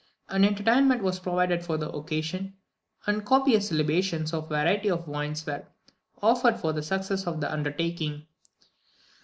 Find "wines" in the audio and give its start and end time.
5.07-5.45